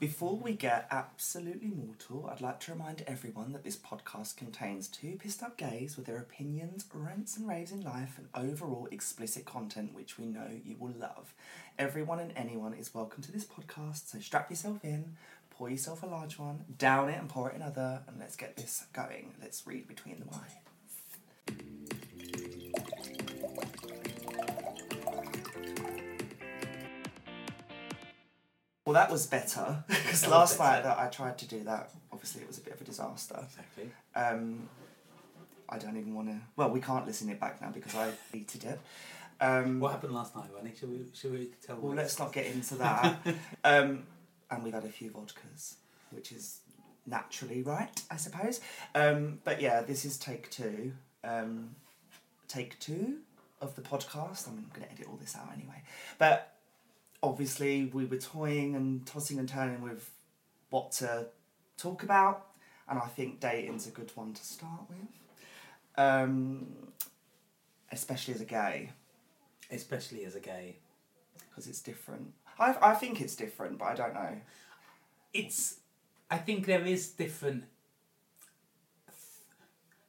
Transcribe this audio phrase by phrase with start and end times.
[0.00, 5.18] Before we get absolutely mortal, I'd like to remind everyone that this podcast contains two
[5.22, 9.92] pissed up gays with their opinions, rants and raves in life, and overall explicit content
[9.92, 11.34] which we know you will love.
[11.78, 15.16] Everyone and anyone is welcome to this podcast, so strap yourself in,
[15.50, 18.86] pour yourself a large one, down it and pour it another, and let's get this
[18.94, 19.34] going.
[19.38, 20.69] Let's read between the lines.
[28.90, 30.70] Well, that was better because last better.
[30.72, 33.38] night that I tried to do that, obviously it was a bit of a disaster.
[33.40, 33.90] Exactly.
[34.16, 34.68] Um,
[35.68, 36.40] I don't even want to.
[36.56, 38.80] Well, we can't listen it back now because I deleted it.
[39.40, 40.72] Um, What happened last night, Ronnie?
[40.78, 43.16] Shall we, shall we tell well, let's not get into that.
[43.62, 44.02] um,
[44.50, 45.74] and we've had a few vodkas,
[46.10, 46.58] which is
[47.06, 48.60] naturally right, I suppose.
[48.96, 50.92] Um, but yeah, this is take two.
[51.22, 51.76] Um,
[52.48, 53.18] take two
[53.60, 54.48] of the podcast.
[54.48, 55.80] I'm going to edit all this out anyway.
[56.18, 56.52] But
[57.22, 60.10] obviously, we were toying and tossing and turning with
[60.70, 61.26] what to
[61.76, 62.46] talk about,
[62.88, 64.98] and I think dating's a good one to start with.
[65.98, 66.66] Um,
[67.92, 68.90] especially as a gay
[69.72, 70.76] Especially as a gay.
[71.48, 72.32] because it's different.
[72.58, 74.36] I, I think it's different, but I don't know.
[75.32, 75.76] It's.
[76.30, 77.64] I think there is different.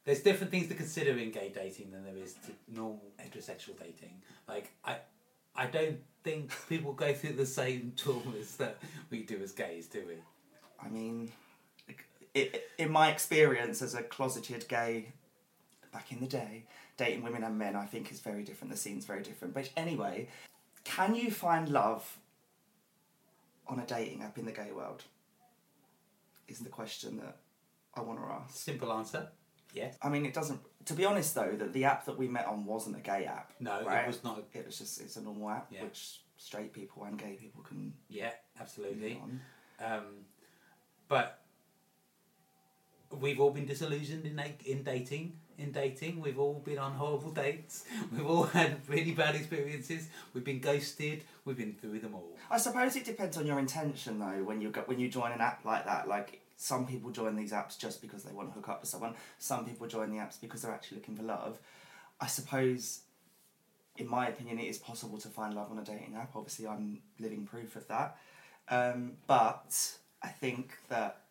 [0.04, 4.20] There's different things to consider in gay dating than there is to normal heterosexual dating.
[4.48, 4.96] Like I,
[5.54, 8.78] I don't think people go through the same traumas that
[9.10, 10.14] we do as gays, do we?
[10.84, 11.32] I mean,
[12.34, 15.12] it, in my experience as a closeted gay
[15.92, 16.64] back in the day,
[16.96, 18.72] dating women and men, I think is very different.
[18.72, 19.54] The scene's very different.
[19.54, 20.28] But anyway,
[20.84, 22.18] can you find love
[23.66, 25.04] on a dating app in the gay world?
[26.48, 27.36] Is the question that
[27.94, 28.56] I want to ask.
[28.56, 29.28] Simple answer.
[29.72, 29.96] Yes.
[30.02, 30.60] I mean, it doesn't.
[30.86, 33.52] To be honest, though, that the app that we met on wasn't a gay app.
[33.60, 34.04] No, right?
[34.04, 34.42] it was not.
[34.52, 35.84] It was just it's a normal app Yeah.
[35.84, 39.22] which straight people and gay people can Yeah, absolutely.
[39.80, 40.26] Um,
[41.08, 41.42] but
[43.20, 45.38] we've all been disillusioned in in dating.
[45.58, 47.84] In dating, we've all been on horrible dates.
[48.12, 50.08] We've all had really bad experiences.
[50.32, 51.24] We've been ghosted.
[51.44, 52.36] We've been through them all.
[52.50, 54.42] I suppose it depends on your intention though.
[54.42, 57.50] When you go, when you join an app like that, like some people join these
[57.50, 59.14] apps just because they want to hook up with someone.
[59.38, 61.58] Some people join the apps because they're actually looking for love.
[62.20, 63.00] I suppose,
[63.96, 66.36] in my opinion, it is possible to find love on a dating app.
[66.36, 68.16] Obviously, I'm living proof of that.
[68.68, 71.22] Um, but I think that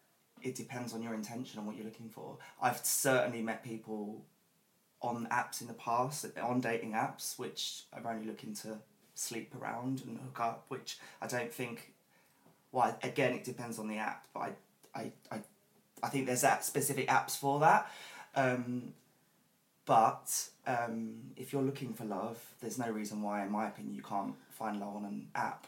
[0.41, 2.37] it depends on your intention and what you're looking for.
[2.61, 4.25] I've certainly met people
[5.01, 8.79] on apps in the past, on dating apps, which are only looking to
[9.15, 11.93] sleep around and hook up, which I don't think.
[12.73, 14.51] Well, again, it depends on the app, but I,
[14.95, 15.39] I, I,
[16.03, 17.89] I think there's that specific apps for that.
[18.35, 18.93] Um,
[19.85, 24.03] but um, if you're looking for love, there's no reason why, in my opinion, you
[24.03, 25.67] can't find love on an app.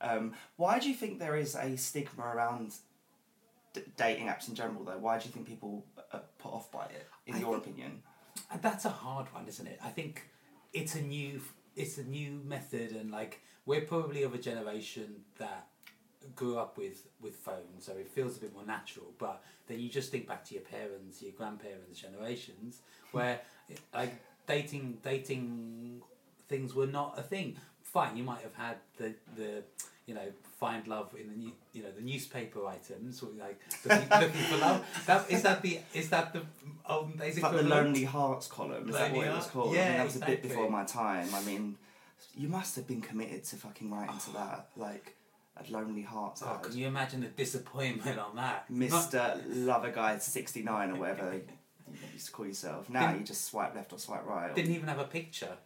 [0.00, 2.74] Um, why do you think there is a stigma around
[3.72, 4.98] d- dating apps in general, though?
[4.98, 8.02] Why do you think people are put off by it, in I your think- opinion?
[8.62, 9.80] That's a hard one, isn't it?
[9.84, 10.22] I think
[10.72, 11.40] it's a new
[11.74, 15.66] it's a new method, and like we're probably of a generation that
[16.34, 19.06] grew up with with phones, so it feels a bit more natural.
[19.18, 22.80] But then you just think back to your parents, your grandparents' generations,
[23.12, 23.40] where
[23.94, 24.14] like
[24.46, 26.02] dating dating
[26.48, 27.56] things were not a thing.
[27.82, 29.62] Fine, you might have had the the
[30.06, 34.08] you know find love in the new, you know the newspaper items, or like looking,
[34.08, 34.84] looking for love.
[35.06, 36.42] That is that the is that the
[36.88, 37.62] olden days like the?
[37.62, 38.88] Lonely Hearts column.
[38.88, 39.74] Is that what it was called?
[39.74, 41.28] I yeah, mean, that was a bit before my time.
[41.34, 41.76] I mean,
[42.34, 45.14] you must have been committed to fucking writing to that, like
[45.66, 48.68] a Lonely Hearts Oh, can you imagine the disappointment on that?
[48.70, 51.42] Mister Lover Guy sixty nine or whatever you
[52.12, 52.88] used to call yourself.
[52.90, 54.50] Now Didn't- you just swipe left or swipe right.
[54.50, 55.56] or- didn't even have a picture.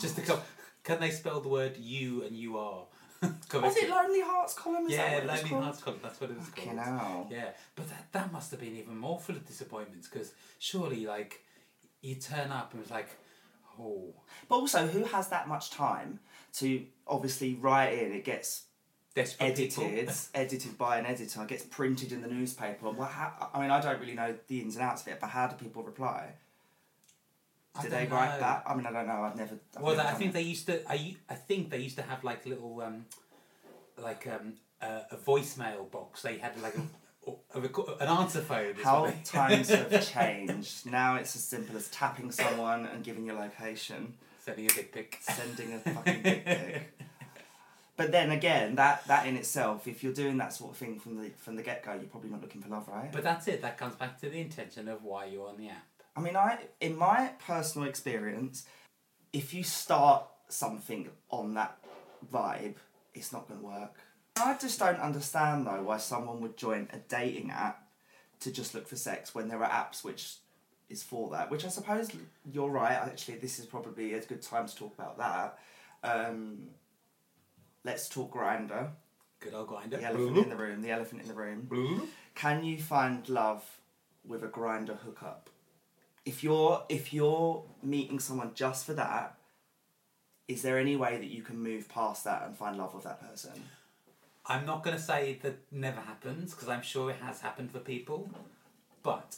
[0.00, 0.28] Just to God.
[0.36, 0.40] come.
[0.84, 2.86] Can they spell the word you and you are?
[3.22, 4.86] Was it Lonely Hearts column?
[4.86, 5.48] Is Yeah, Lonely?
[5.50, 6.00] Hearts column.
[6.02, 6.78] That's what it was Fucking called.
[7.00, 7.28] hell.
[7.30, 11.40] Yeah, but that, that must have been even more full of disappointments because surely, like,
[12.00, 13.10] you turn up and it's like,
[13.78, 14.12] oh,
[14.48, 16.18] But also, who has that much time
[16.54, 18.10] to obviously write in?
[18.12, 18.62] It gets
[19.14, 19.84] desperate people.
[19.84, 22.90] edited, edited by an editor, gets printed in the newspaper.
[22.90, 25.28] Well, how, I mean, I don't really know the ins and outs of it, but
[25.28, 26.30] how do people reply?
[27.80, 28.40] Do they don't write know.
[28.40, 28.62] that?
[28.66, 29.22] I mean, I don't know.
[29.22, 29.58] I've never.
[29.76, 30.34] I've Well, never I think it.
[30.34, 30.90] they used to.
[30.90, 33.06] I, u- I think they used to have like little, um,
[33.96, 36.20] like um, uh, a voicemail box.
[36.20, 38.74] They had like a, a, reco- an answer phone.
[38.82, 40.84] How they- times have changed.
[40.84, 45.18] Now it's as simple as tapping someone and giving your location, Sending a big pic.
[45.22, 46.92] sending a fucking dick pic.
[48.02, 51.22] But then again, that that in itself, if you're doing that sort of thing from
[51.22, 53.12] the from the get go, you're probably not looking for love, right?
[53.12, 53.62] But that's it.
[53.62, 55.86] That comes back to the intention of why you're on the app.
[56.16, 58.66] I mean, I in my personal experience,
[59.32, 61.78] if you start something on that
[62.32, 62.74] vibe,
[63.14, 63.94] it's not going to work.
[64.36, 67.86] I just don't understand though why someone would join a dating app
[68.40, 70.38] to just look for sex when there are apps which
[70.90, 71.52] is for that.
[71.52, 72.10] Which I suppose
[72.52, 72.94] you're right.
[72.94, 75.58] Actually, this is probably a good time to talk about that.
[76.02, 76.70] Um,
[77.84, 78.90] let's talk Grindr.
[79.40, 79.98] Good old Grindr.
[79.98, 80.82] The elephant in the room.
[80.82, 82.08] The elephant in the room.
[82.34, 83.64] Can you find love
[84.26, 85.50] with a Grindr hookup?
[86.24, 89.36] If you're if you're meeting someone just for that,
[90.46, 93.20] is there any way that you can move past that and find love with that
[93.20, 93.64] person?
[94.46, 97.78] I'm not going to say that never happens because I'm sure it has happened for
[97.78, 98.28] people,
[99.02, 99.36] but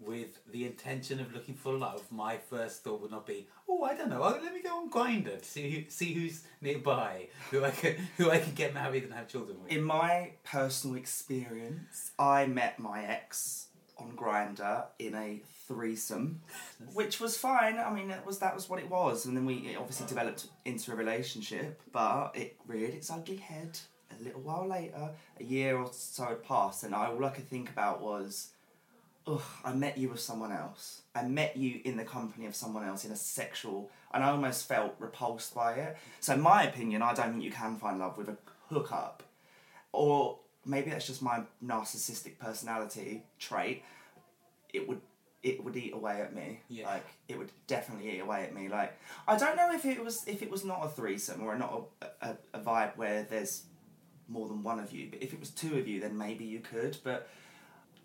[0.00, 3.94] with the intention of looking for love, my first thought would not be, oh, I
[3.94, 7.64] don't know, oh, let me go on Grindr to see who, see who's nearby, who
[7.64, 9.72] I can who I can get married and have children with.
[9.72, 13.66] In my personal experience, I met my ex
[13.98, 16.40] on Grindr in a threesome,
[16.94, 17.78] which was fine.
[17.78, 20.92] I mean, it was that was what it was, and then we obviously developed into
[20.92, 21.80] a relationship.
[21.92, 23.78] But it reared its ugly head
[24.18, 25.10] a little while later.
[25.38, 28.48] A year or so had passed, and I, all I could think about was,
[29.26, 31.02] ugh, I met you with someone else.
[31.14, 34.68] I met you in the company of someone else in a sexual, and I almost
[34.68, 35.96] felt repulsed by it.
[36.20, 38.36] So, in my opinion, I don't think you can find love with a
[38.68, 39.22] hookup,
[39.92, 43.82] or maybe that's just my narcissistic personality trait.
[44.72, 45.00] It would
[45.42, 46.60] it would eat away at me.
[46.68, 46.86] Yeah.
[46.86, 48.68] Like it would definitely eat away at me.
[48.68, 51.84] Like I don't know if it was if it was not a threesome or not
[52.02, 53.64] a, a, a vibe where there's
[54.28, 55.08] more than one of you.
[55.10, 56.98] But if it was two of you, then maybe you could.
[57.02, 57.28] But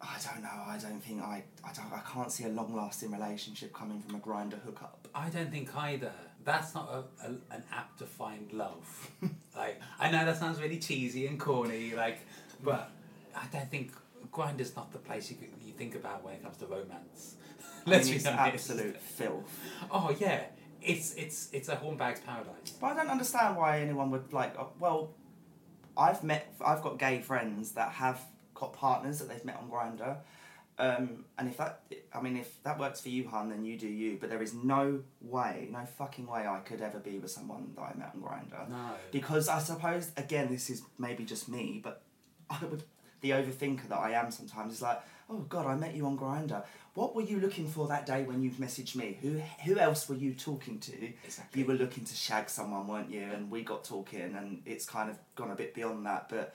[0.01, 0.49] I don't know.
[0.67, 4.15] I don't think I I don't I can't see a long lasting relationship coming from
[4.15, 5.07] a Grindr hookup.
[5.15, 6.11] I don't think either.
[6.43, 9.09] That's not a, a, an app to find love.
[9.55, 12.19] like I know that sounds really cheesy and corny, like,
[12.63, 12.91] but
[13.35, 13.93] I don't think
[14.31, 17.35] Grindr's not the place you you think about when it comes to romance.
[17.87, 18.53] Let's I mean, be it's honest.
[18.69, 19.59] absolute filth.
[19.89, 20.43] Oh yeah,
[20.81, 22.71] it's it's it's a hornbag's paradise.
[22.79, 24.53] But I don't understand why anyone would like.
[24.59, 25.11] uh, Well,
[25.97, 26.53] I've met.
[26.63, 28.19] I've got gay friends that have
[28.55, 30.17] got partners that they've met on Grindr,
[30.77, 31.81] um, and if that,
[32.13, 34.17] I mean, if that works for you, hun, then you do you.
[34.19, 37.81] But there is no way, no fucking way, I could ever be with someone that
[37.81, 38.69] I met on Grindr.
[38.69, 38.91] No.
[39.11, 42.01] Because I suppose again, this is maybe just me, but
[42.49, 42.83] I would.
[43.21, 45.01] The overthinker that I am sometimes is like,
[45.31, 46.63] oh god, I met you on Grindr.
[46.93, 49.17] What were you looking for that day when you messaged me?
[49.21, 51.13] Who who else were you talking to?
[51.23, 51.61] Exactly.
[51.61, 53.23] You were looking to shag someone, weren't you?
[53.23, 56.29] And we got talking, and it's kind of gone a bit beyond that.
[56.29, 56.53] But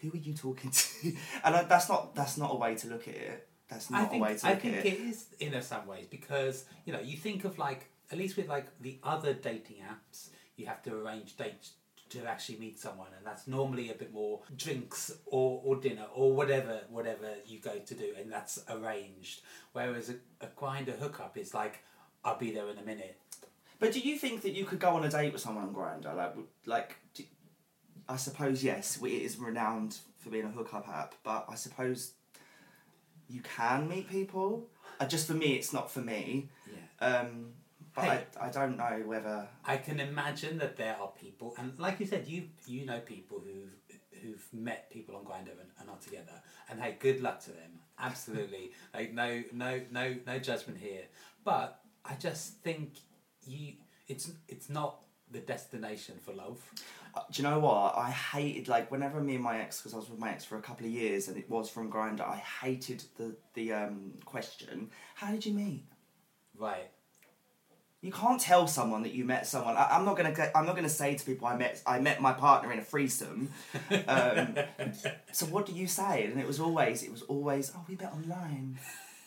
[0.00, 1.08] who are you talking to?
[1.44, 3.48] and I, that's not that's not a way to look at it.
[3.68, 4.78] That's not I think a way to I look at it.
[4.78, 8.18] I think it is in some ways because you know you think of like at
[8.18, 11.72] least with like the other dating apps you have to arrange dates
[12.10, 16.34] to actually meet someone and that's normally a bit more drinks or, or dinner or
[16.34, 19.42] whatever whatever you go to do and that's arranged
[19.74, 20.14] whereas a,
[20.44, 21.84] a Grindr hookup is like
[22.24, 23.16] I'll be there in a minute
[23.80, 26.14] But do you think that you could go on a date with someone on Grindr?
[26.14, 26.34] Like,
[26.66, 27.24] like, do,
[28.10, 31.14] I suppose yes, we- it is renowned for being a hookup app.
[31.22, 32.14] But I suppose
[33.28, 34.68] you can meet people.
[34.98, 36.48] Uh, just for me, it's not for me.
[36.66, 37.54] yeah Um,
[37.94, 38.24] but Hey.
[38.40, 39.48] I, I don't know whether.
[39.64, 43.40] I can imagine that there are people, and like you said, you you know people
[43.40, 43.74] who've
[44.22, 47.72] who've met people on Grindr and are together, and hey, good luck to them.
[47.98, 51.04] Absolutely, like no no no no judgment here,
[51.44, 52.92] but I just think
[53.46, 53.74] you
[54.08, 56.58] it's it's not the destination for love.
[57.14, 57.96] Uh, do you know what?
[57.96, 60.56] I hated like whenever me and my ex, because I was with my ex for
[60.56, 62.22] a couple of years, and it was from Grindr.
[62.22, 64.90] I hated the the um, question.
[65.14, 65.84] How did you meet?
[66.56, 66.90] Right.
[68.02, 69.76] You can't tell someone that you met someone.
[69.76, 70.34] I, I'm not gonna.
[70.54, 71.82] I'm not gonna say to people I met.
[71.86, 73.50] I met my partner in a threesome.
[74.06, 74.54] Um,
[75.32, 76.24] so what do you say?
[76.24, 77.02] And it was always.
[77.02, 77.72] It was always.
[77.76, 78.78] Oh, we met online.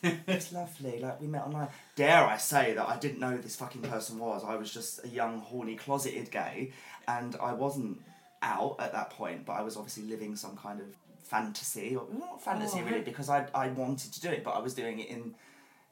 [0.04, 1.00] It's lovely.
[1.00, 1.70] Like we met online.
[1.96, 4.44] Dare I say that I didn't know who this fucking person was.
[4.44, 6.72] I was just a young, horny, closeted gay,
[7.08, 8.02] and I wasn't
[8.42, 9.46] out at that point.
[9.46, 10.88] But I was obviously living some kind of
[11.24, 14.60] fantasy, or not fantasy Oh, really, because I I wanted to do it, but I
[14.60, 15.36] was doing it in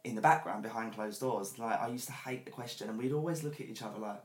[0.03, 1.57] in the background behind closed doors.
[1.57, 4.21] Like I used to hate the question, and we'd always look at each other like,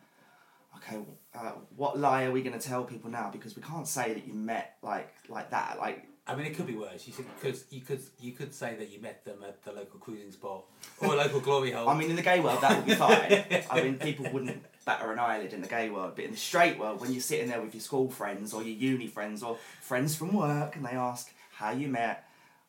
[0.76, 0.98] okay,
[1.34, 3.30] uh, what lie are we going to tell people now?
[3.30, 5.78] Because we can't say that you met like like that.
[5.78, 7.06] Like I mean, it could be worse.
[7.06, 10.32] You could you could you could say that you met them at the local cruising
[10.32, 10.64] spot
[10.98, 11.88] or a local glory hole.
[11.88, 13.44] I mean, in the gay world, that would be fine.
[13.70, 16.78] I mean, people wouldn't batter an eyelid in the gay world, but in the straight
[16.78, 20.16] world, when you're sitting there with your school friends or your uni friends or friends
[20.16, 22.24] from work, and they ask how you met.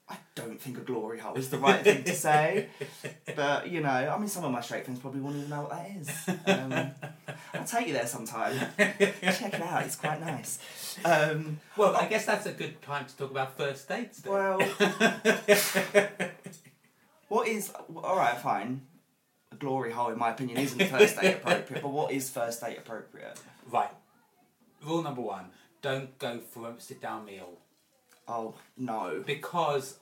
[0.10, 2.70] I don't think a glory hole is the right thing to say,
[3.36, 5.72] but you know, I mean, some of my straight friends probably won't even know what
[5.72, 6.30] that is.
[6.48, 6.92] Um,
[7.60, 8.54] I'll take you there sometime.
[8.78, 10.60] Check it out; it's quite nice.
[11.04, 14.22] Um, well, I guess that's a good time to talk about first dates.
[14.22, 14.34] Then.
[14.34, 14.60] well,
[17.28, 18.38] what is all right?
[18.38, 18.82] Fine.
[19.52, 21.82] A glory hole, in my opinion, isn't first date appropriate.
[21.82, 23.40] But what is first date appropriate?
[23.72, 23.92] Right.
[24.86, 25.46] Rule number one:
[25.82, 27.58] don't go for a sit down meal
[28.28, 29.24] Oh no.
[29.26, 29.98] because,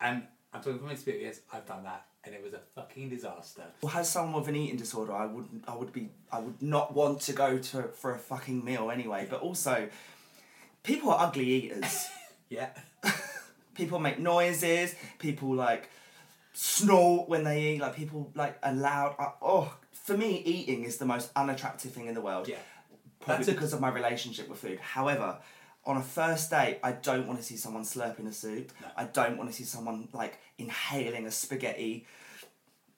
[0.00, 1.40] and I'm talking from experience.
[1.52, 3.62] I've done that, and it was a fucking disaster.
[3.80, 5.64] Well, as someone with an eating disorder, I wouldn't.
[5.68, 6.10] I would be.
[6.30, 9.26] I would not want to go to for a fucking meal anyway.
[9.28, 9.88] But also,
[10.82, 12.08] people are ugly eaters.
[12.48, 12.68] Yeah.
[13.74, 14.94] people make noises.
[15.18, 15.90] People like
[16.52, 17.80] snort when they eat.
[17.80, 19.16] Like people like are loud.
[19.18, 22.46] I, oh, for me, eating is the most unattractive thing in the world.
[22.46, 22.58] Yeah.
[23.18, 24.78] Probably That's because of my relationship with food.
[24.78, 25.38] However,
[25.86, 28.72] on a first date, I don't want to see someone slurping a soup.
[28.80, 28.88] No.
[28.96, 32.06] I don't want to see someone like inhaling a spaghetti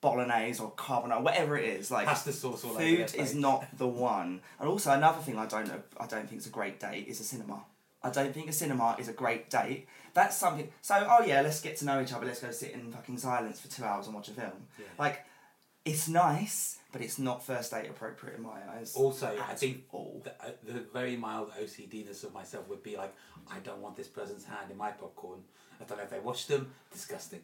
[0.01, 1.91] bolognese or carbonara, whatever it is.
[1.91, 4.41] Like Pasta sauce all over food is not the one.
[4.59, 7.21] And also another thing I don't know, I don't think is a great date is
[7.21, 7.65] a cinema.
[8.03, 9.89] I don't think a cinema is a great date.
[10.15, 10.69] That's something.
[10.81, 12.27] So oh yeah, let's get to know each other.
[12.27, 14.53] Let's go sit in fucking silence for two hours and watch a film.
[14.79, 14.87] Yeah.
[14.99, 15.25] Like,
[15.85, 18.95] it's nice, but it's not first date appropriate in my eyes.
[18.95, 20.23] Also, I think all.
[20.25, 23.15] the, uh, the very mild OCDness of myself would be like,
[23.51, 25.41] I don't want this person's hand in my popcorn.
[25.81, 26.73] I don't know if they washed them.
[26.93, 27.41] Disgusting.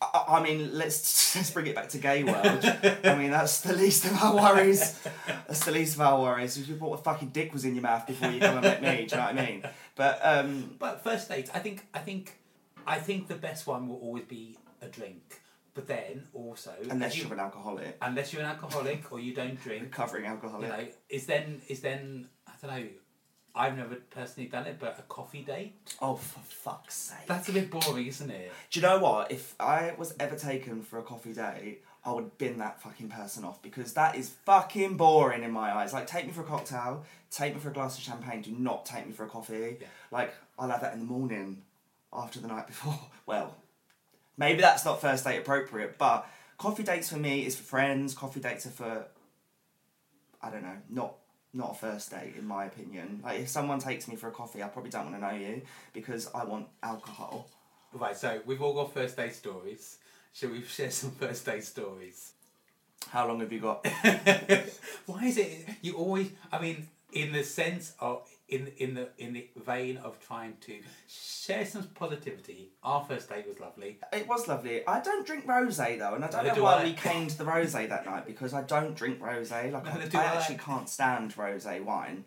[0.00, 2.64] I, I mean, let's let's bring it back to gay world.
[3.04, 4.98] I mean, that's the least of our worries.
[5.26, 6.56] That's the least of our worries.
[6.56, 8.82] If you thought a fucking dick was in your mouth before you come and met
[8.82, 9.64] me, do you know what I mean?
[9.96, 12.38] But um, But first dates, I think, I think,
[12.86, 15.41] I think the best one will always be a drink.
[15.74, 19.60] But then also, unless you- you're an alcoholic, unless you're an alcoholic or you don't
[19.62, 20.30] drink, recovering you
[20.68, 22.88] know, is then is then I don't know.
[23.54, 25.74] I've never personally done it, but a coffee date.
[26.00, 27.26] Oh, for fuck's sake!
[27.26, 28.50] That's a bit boring, isn't it?
[28.70, 29.30] Do you know what?
[29.30, 33.44] If I was ever taken for a coffee date, I would bin that fucking person
[33.44, 35.92] off because that is fucking boring in my eyes.
[35.92, 38.40] Like, take me for a cocktail, take me for a glass of champagne.
[38.42, 39.76] Do not take me for a coffee.
[39.80, 39.86] Yeah.
[40.10, 41.62] Like, I'll have that in the morning
[42.12, 42.98] after the night before.
[43.26, 43.54] Well,
[44.42, 48.12] maybe that's not first date appropriate, but coffee dates for me is for friends.
[48.12, 49.06] Coffee dates are for,
[50.42, 51.14] I don't know, not
[51.54, 53.20] not a first date in my opinion.
[53.22, 55.62] Like, if someone takes me for a coffee, I probably don't want to know you
[55.92, 57.46] because I want alcohol.
[57.92, 58.16] Right.
[58.16, 59.98] So we've all got first date stories.
[60.32, 62.32] Shall we share some first date stories?
[63.10, 63.86] How long have you got?
[65.06, 66.30] Why is it you always?
[66.50, 70.74] I mean, in the sense of in in the in the vein of trying to
[71.08, 72.70] share some positivity.
[72.82, 73.98] Our first date was lovely.
[74.12, 74.86] It was lovely.
[74.86, 76.84] I don't drink rosé though, and I don't Neither know do why I.
[76.84, 79.72] we came to the rosé that night because I don't drink rosé.
[79.72, 80.36] Like Neither I, I I.
[80.36, 82.24] actually can't stand rosé wine,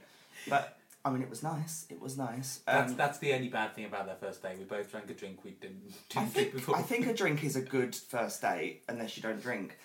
[0.47, 1.85] but I mean it was nice.
[1.89, 2.61] It was nice.
[2.65, 4.57] That's Um, that's the only bad thing about that first date.
[4.57, 6.75] We both drank a drink we didn't, I drink think before.
[6.77, 9.77] I think a drink is a good first date unless you don't drink.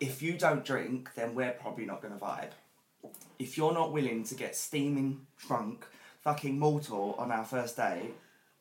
[0.00, 2.50] If you don't drink, then we're probably not going to vibe.
[3.38, 5.86] If you're not willing to get steaming drunk,
[6.22, 8.14] fucking mortal on our first date,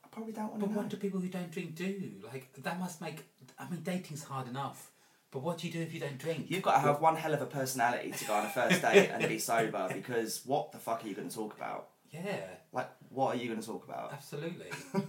[0.04, 0.77] I probably don't want But to know.
[0.80, 2.12] what do people who don't drink do?
[2.24, 3.24] Like that must make.
[3.58, 4.92] I mean, dating's hard enough.
[5.32, 6.46] But what do you do if you don't drink?
[6.50, 9.10] You've got to have one hell of a personality to go on a first date
[9.10, 11.89] and be sober because what the fuck are you going to talk about?
[12.10, 12.39] Yeah,
[12.72, 14.13] Like, what are you going to talk about?
[14.13, 14.68] absolutely.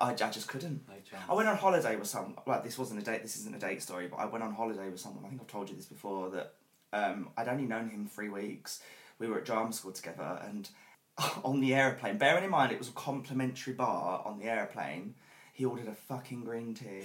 [0.00, 0.82] I, I just couldn't.
[0.88, 1.22] No chance.
[1.28, 2.36] I went on holiday with some.
[2.48, 3.22] Like, this wasn't a date.
[3.22, 5.24] This isn't a date story, but I went on holiday with someone.
[5.24, 6.30] I think I've told you this before.
[6.30, 6.54] That
[6.92, 8.80] um, I'd only known him three weeks.
[9.18, 10.68] We were at drama school together, and
[11.44, 12.18] on the aeroplane.
[12.18, 15.14] Bearing in mind it was a complimentary bar on the aeroplane.
[15.52, 17.02] He ordered a fucking green tea,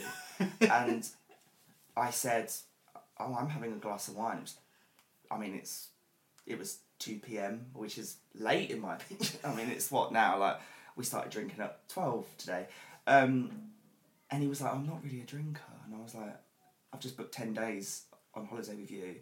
[0.70, 1.08] and
[1.98, 2.52] I said,
[3.20, 4.58] "Oh, I'm having a glass of wine." It was-
[5.32, 5.90] I mean, it's
[6.46, 9.28] it was two p.m., which is late in my opinion.
[9.44, 10.38] I mean, it's what now?
[10.38, 10.58] Like
[10.96, 12.68] we started drinking at twelve today,
[13.08, 13.50] um,
[14.30, 16.36] and he was like, "I'm not really a drinker," and I was like,
[16.94, 18.04] "I've just booked ten days
[18.36, 19.16] on holiday with you,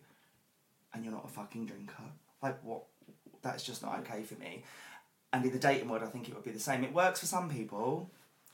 [0.93, 2.03] and you're not a fucking drinker.
[2.41, 2.83] Like what?
[3.41, 4.63] That's just not okay for me."
[5.31, 6.83] And in the dating world, I think it would be the same.
[6.83, 8.11] It works for some people,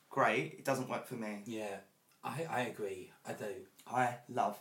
[0.09, 0.55] great.
[0.59, 1.43] It doesn't work for me.
[1.45, 1.77] Yeah,
[2.23, 3.11] I, I agree.
[3.25, 3.53] I do.
[3.85, 4.57] I love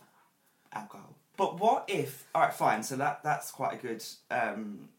[0.73, 1.15] alcohol.
[1.37, 2.27] But what if?
[2.35, 2.83] All right, fine.
[2.83, 4.89] So that that's quite a good um,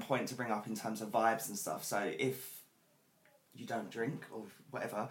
[0.00, 1.84] point to bring up in terms of vibes and stuff.
[1.84, 2.62] So if
[3.54, 5.08] you don't drink or whatever,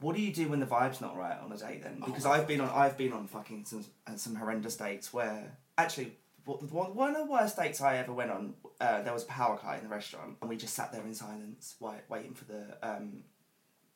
[0.00, 2.00] what do you do when the vibe's not right on a date then?
[2.02, 3.84] Oh Because my I've been on I've been on fucking some
[4.16, 6.18] some horrendous dates where actually.
[6.44, 9.56] One one of the worst dates I ever went on, uh, there was a power
[9.56, 12.76] cut in the restaurant, and we just sat there in silence, wait, waiting for the
[12.82, 13.22] um,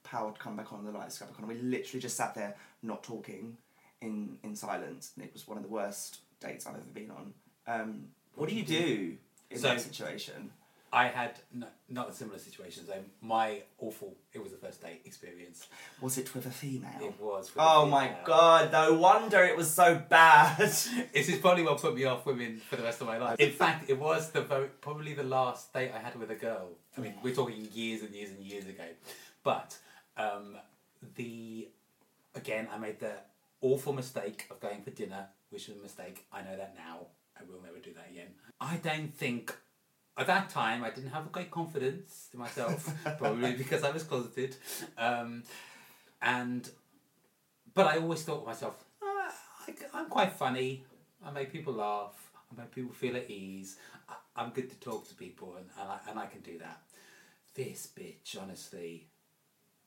[0.04, 1.50] power to come back on, the lights to come back on.
[1.50, 2.54] And we literally just sat there,
[2.84, 3.56] not talking,
[4.00, 7.34] in in silence, and it was one of the worst dates I've ever been on.
[7.66, 8.04] Um,
[8.36, 9.16] what, do you do
[9.50, 10.52] in So- that situation?
[10.96, 12.86] I had no, not a similar situation.
[12.86, 14.16] So my awful.
[14.32, 15.66] It was a first date experience.
[16.00, 16.90] Was it with a female?
[17.02, 17.52] It was.
[17.54, 18.72] Oh my god!
[18.72, 20.56] No wonder it was so bad.
[21.12, 23.38] This is probably what put me off women for the rest of my life.
[23.38, 26.70] In fact, it was the very, probably the last date I had with a girl.
[26.96, 28.84] I mean, we're talking years and years and years ago.
[29.44, 29.76] But
[30.16, 30.56] um,
[31.16, 31.68] the
[32.34, 33.16] again, I made the
[33.60, 36.24] awful mistake of going for dinner, which was a mistake.
[36.32, 37.08] I know that now.
[37.38, 38.28] I will never do that again.
[38.62, 39.54] I don't think
[40.16, 44.02] at that time, I didn't have a great confidence in myself, probably because I was
[44.02, 44.56] closeted,
[44.96, 45.42] um,
[46.22, 46.68] and
[47.74, 49.34] but I always thought to myself, "Ah,
[49.68, 50.84] I, I'm quite funny.
[51.24, 52.30] I make people laugh.
[52.50, 53.76] I make people feel at ease.
[54.08, 56.80] I, I'm good to talk to people, and, and, I, and I can do that.
[57.54, 59.08] This bitch, honestly,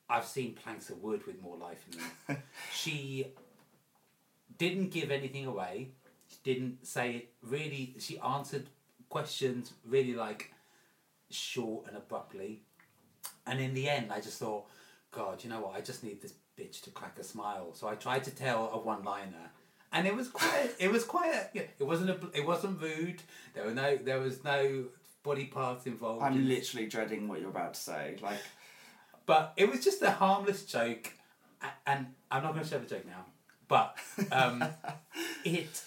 [0.08, 2.42] I've seen planks of wood with more life in them.
[2.72, 3.26] she
[4.58, 5.88] didn't give anything away.
[6.28, 7.96] She didn't say it really.
[7.98, 8.66] She answered
[9.10, 10.52] questions really like
[11.28, 12.62] short and abruptly.
[13.46, 14.66] And in the end, I just thought,
[15.10, 15.76] God, you know what?
[15.76, 17.74] I just need this bitch to crack a smile.
[17.74, 19.50] So I tried to tell a one-liner,
[19.92, 20.70] and it was quite.
[20.78, 21.34] It was quite.
[21.34, 22.18] A, yeah, it wasn't a.
[22.32, 23.22] It wasn't rude.
[23.54, 23.96] There were no.
[23.96, 24.84] There was no
[25.22, 26.22] body parts involved.
[26.22, 28.16] I'm literally dreading what you're about to say.
[28.22, 28.38] Like,
[29.26, 31.12] but it was just a harmless joke,
[31.86, 33.26] and I'm not going to share the joke now.
[33.66, 33.96] But
[34.30, 34.64] um,
[35.44, 35.82] it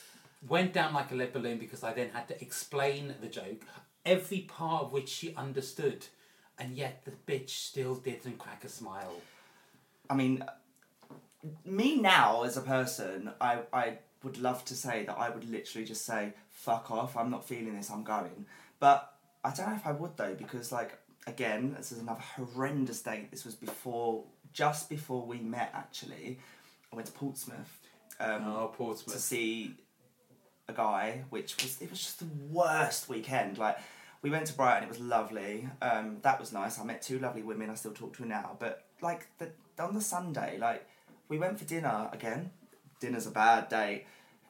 [0.48, 3.62] went down like a lead balloon because I then had to explain the joke,
[4.06, 6.06] every part of which she understood,
[6.60, 9.14] and yet the bitch still didn't crack a smile.
[10.10, 10.44] I mean,
[11.66, 15.86] me now as a person, I, I would love to say that I would literally
[15.86, 18.46] just say, fuck off, I'm not feeling this, I'm going.
[18.80, 20.98] But I don't know if I would though, because, like,
[21.28, 23.32] again, this is another horrendous date.
[23.32, 26.40] This was before, just before we met actually.
[26.92, 27.80] I went to Portsmouth
[28.20, 29.76] um, Oh, to see
[30.68, 33.58] a guy, which was, it was just the worst weekend.
[33.58, 33.78] Like,
[34.22, 35.68] we went to Brighton, it was lovely.
[35.82, 36.80] Um, that was nice.
[36.80, 38.56] I met two lovely women I still talk to now.
[38.60, 40.88] But, like, the, on the Sunday, like,
[41.28, 42.52] we went for dinner again.
[43.00, 44.06] Dinner's a bad day.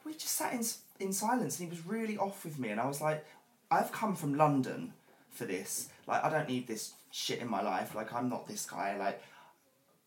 [0.06, 0.64] We just sat in,
[1.00, 2.70] in silence and he was really off with me.
[2.70, 3.26] And I was like,
[3.72, 4.94] I've come from London
[5.32, 5.90] for this.
[6.06, 7.96] Like, I don't need this shit in my life.
[7.96, 8.96] Like, I'm not this guy.
[8.98, 9.22] Like,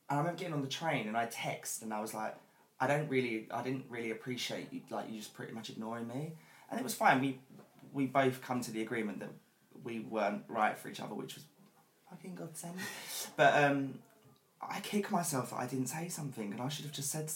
[0.09, 2.37] and I remember getting on the train and I text and I was like,
[2.81, 6.33] I don't really, I didn't really appreciate you, like you just pretty much ignoring me,
[6.71, 7.21] and it was fine.
[7.21, 7.39] We
[7.93, 9.31] we both come to the agreement that
[9.83, 11.45] we weren't right for each other, which was
[12.11, 12.75] fucking godsend.
[13.37, 13.99] But um,
[14.61, 17.31] I kick myself that I didn't say something, and I should have just said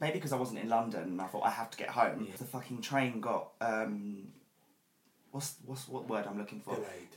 [0.00, 2.26] maybe because I wasn't in London and I thought I have to get home.
[2.28, 2.36] Yeah.
[2.36, 4.28] The fucking train got um,
[5.30, 6.74] what's what's what word I'm looking for?
[6.74, 7.16] Delayed.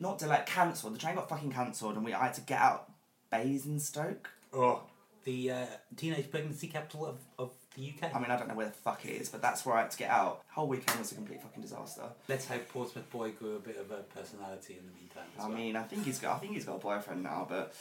[0.00, 0.94] Not delayed, cancelled.
[0.94, 2.90] The train got fucking cancelled, and we I had to get out
[3.30, 4.28] Basingstoke.
[4.52, 4.82] Oh.
[5.24, 8.14] The uh, teenage pregnancy capital of, of the UK.
[8.14, 9.90] I mean, I don't know where the fuck it is, but that's where I had
[9.92, 10.42] to get out.
[10.48, 12.02] Whole weekend was a complete fucking disaster.
[12.28, 15.24] Let's hope Portsmouth boy grew a bit of a personality in the meantime.
[15.38, 15.56] As I well.
[15.56, 16.36] mean, I think he's got.
[16.36, 17.74] I think he's got a boyfriend now, but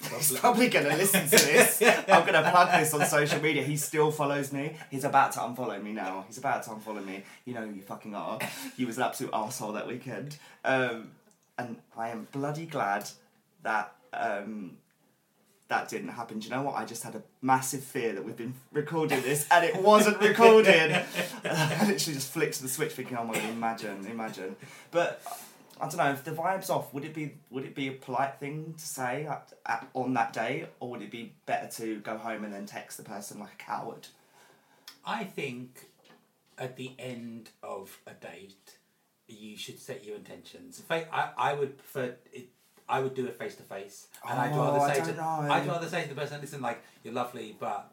[0.00, 0.38] he's Probably.
[0.38, 1.82] probably gonna listen to this.
[2.08, 3.62] I'm gonna plug this on social media.
[3.62, 4.76] He still follows me.
[4.90, 6.24] He's about to unfollow me now.
[6.26, 7.22] He's about to unfollow me.
[7.46, 8.38] You know who you fucking are.
[8.76, 10.36] You was an absolute asshole that weekend.
[10.64, 11.12] Um,
[11.58, 13.08] and I am bloody glad
[13.62, 14.76] that um,
[15.70, 16.40] that didn't happen.
[16.40, 16.74] Do you know what?
[16.74, 20.90] I just had a massive fear that we've been recording this and it wasn't recorded.
[21.44, 24.56] I literally just flicked the switch, thinking, "Oh my god, imagine, imagine."
[24.90, 25.22] But
[25.80, 26.92] I don't know if the vibes off.
[26.92, 30.32] Would it be would it be a polite thing to say at, at, on that
[30.32, 33.52] day, or would it be better to go home and then text the person like
[33.52, 34.08] a coward?
[35.06, 35.86] I think
[36.58, 38.78] at the end of a date,
[39.28, 40.80] you should set your intentions.
[40.80, 42.48] Fa- I, I would prefer it.
[42.90, 45.46] I would do it face to face, and I'd Oh, rather say don't to know.
[45.54, 47.92] I'd rather say to the person, "Listen, like you're lovely, but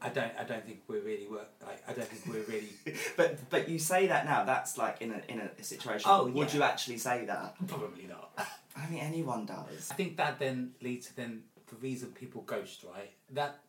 [0.00, 1.50] I don't I don't think we're really work.
[1.66, 2.72] Like I don't think we're really
[3.16, 4.44] But but you say that now.
[4.44, 6.08] That's like in a in a situation.
[6.10, 6.56] Oh, would yeah.
[6.56, 7.54] you actually say that?
[7.66, 8.30] probably not."
[8.76, 9.90] I mean, anyone does.
[9.90, 13.12] I think that then leads to then the reason people ghost, right?
[13.32, 13.60] That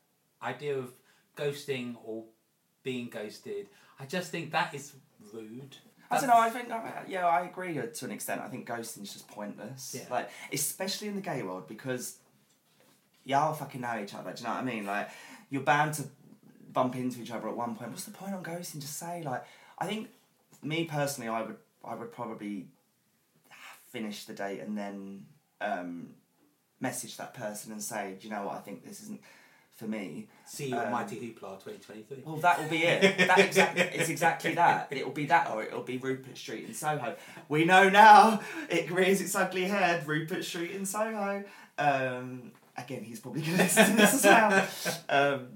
[0.44, 0.92] idea of
[1.36, 2.26] ghosting or
[2.84, 3.70] being ghosted.
[4.00, 4.94] I just think that is
[5.34, 5.78] rude.
[6.10, 6.38] I don't know.
[6.38, 6.70] I think
[7.08, 8.42] yeah, I agree to an extent.
[8.42, 9.96] I think ghosting is just pointless.
[9.98, 10.06] Yeah.
[10.10, 12.18] Like especially in the gay world because
[13.24, 14.32] y'all fucking know each other.
[14.32, 14.86] Do you know what I mean?
[14.86, 15.10] Like
[15.50, 16.04] you're bound to
[16.72, 17.92] bump into each other at one point.
[17.92, 18.80] What's the point on ghosting?
[18.80, 19.44] Just say like.
[19.80, 20.08] I think
[20.64, 22.68] me personally, I would I would probably
[23.92, 25.26] finish the date and then
[25.62, 26.10] um,
[26.80, 28.56] message that person and say, do you know what?
[28.56, 29.22] I think this isn't
[29.78, 30.28] for me.
[30.46, 32.24] See Um, Mighty Hoopla 2023.
[32.26, 33.18] Well, that will be it.
[33.28, 34.88] That exactly, it's exactly that.
[34.92, 37.16] It'll be that, or it'll be Rupert Street in Soho.
[37.48, 38.42] We know now.
[38.70, 40.08] It rears its ugly head.
[40.08, 41.44] Rupert Street in Soho.
[41.78, 44.68] Um, again, he's probably going to listen to this as well.
[45.10, 45.48] Um,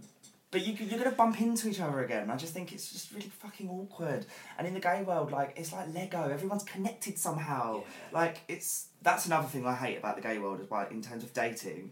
[0.52, 2.30] but you, you're going to bump into each other again.
[2.30, 4.26] I just think it's just really fucking awkward.
[4.58, 6.30] And in the gay world, like it's like Lego.
[6.30, 7.78] Everyone's connected somehow.
[7.78, 7.84] Yeah.
[8.20, 11.24] Like it's that's another thing I hate about the gay world as well in terms
[11.24, 11.92] of dating.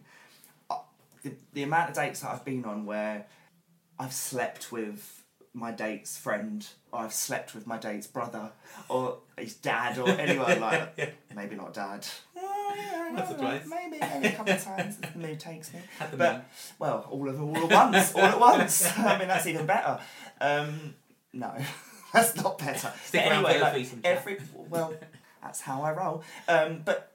[1.23, 3.25] The, the amount of dates that I've been on where
[3.97, 8.51] I've slept with my date's friend, or I've slept with my date's brother,
[8.87, 11.13] or his dad, or anyone like that.
[11.35, 12.07] Maybe not dad.
[13.13, 13.67] Once or twice.
[13.67, 15.79] Maybe, a couple of times if the mood takes me.
[15.99, 16.45] But man.
[16.77, 18.85] well, all of them all at once, all at once.
[18.97, 19.99] I mean, that's even better.
[20.39, 20.93] Um,
[21.33, 21.53] no,
[22.13, 22.93] that's not better.
[23.03, 24.93] Stick But anyway, like, every well,
[25.41, 26.23] That's how I roll.
[26.47, 27.11] Um, but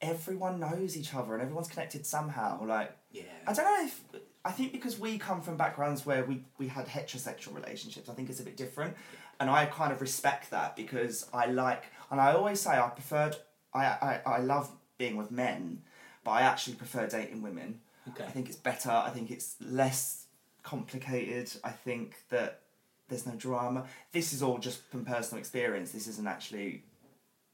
[0.00, 2.64] everyone knows each other and everyone's connected somehow.
[2.64, 3.22] Like Yeah.
[3.46, 4.02] I don't know if
[4.44, 8.30] I think because we come from backgrounds where we, we had heterosexual relationships, I think
[8.30, 8.96] it's a bit different.
[9.40, 13.36] And I kind of respect that because I like and I always say I preferred
[13.74, 15.82] I, I, I love being with men,
[16.24, 17.80] but I actually prefer dating women.
[18.08, 18.24] Okay.
[18.24, 20.26] I think it's better, I think it's less
[20.62, 21.50] complicated.
[21.62, 22.60] I think that
[23.08, 23.84] there's no drama.
[24.12, 25.92] This is all just from personal experience.
[25.92, 26.82] This isn't actually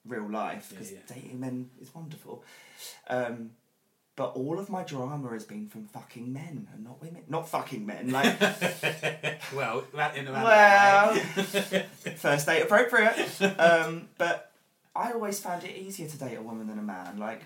[0.07, 0.99] real life because yeah.
[1.07, 2.45] dating men is wonderful.
[3.09, 3.51] Um,
[4.17, 7.23] but all of my drama has been from fucking men and not women.
[7.29, 8.13] Not fucking men.
[8.13, 8.41] Like
[9.55, 11.15] well, that in a Well.
[12.17, 13.43] first date appropriate.
[13.59, 14.53] Um, but
[14.95, 17.19] I always found it easier to date a woman than a man.
[17.19, 17.43] Like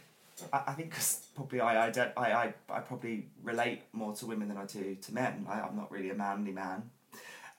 [0.52, 4.26] I, I think 'cause probably I I, don't, I I I probably relate more to
[4.26, 5.46] women than I do to men.
[5.48, 6.90] I, I'm not really a manly man.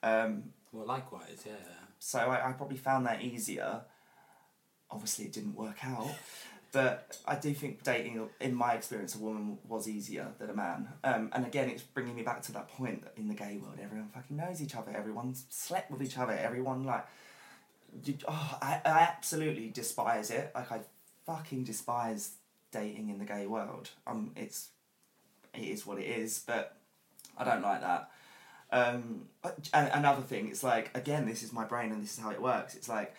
[0.04, 1.54] Um, well, likewise, yeah.
[1.98, 3.82] so I, I probably found that easier.
[4.92, 6.10] Obviously, it didn't work out,
[6.72, 10.90] but I do think dating, in my experience, a woman was easier than a man.
[11.04, 14.10] Um, and again, it's bringing me back to that point in the gay world, everyone
[14.10, 14.92] fucking knows each other.
[14.96, 16.34] Everyone's slept with each other.
[16.34, 17.06] Everyone like,
[18.28, 20.52] oh, I, I absolutely despise it.
[20.54, 20.82] Like I
[21.26, 22.32] fucking despise
[22.72, 23.90] dating in the gay world.
[24.06, 24.70] Um, it's,
[25.54, 26.76] it is what it is, but
[27.38, 28.12] I don't like that.
[28.72, 29.28] Um,
[29.74, 32.76] another thing, it's like again, this is my brain and this is how it works.
[32.76, 33.16] It's like